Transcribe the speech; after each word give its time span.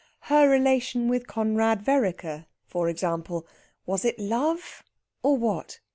Her 0.33 0.49
relation 0.49 1.07
with 1.09 1.27
Conrad 1.27 1.83
Vereker, 1.85 2.47
for 2.65 2.89
example. 2.89 3.45
Was 3.85 4.03
it 4.03 4.17
love, 4.17 4.83
or 5.21 5.37
what? 5.37 5.79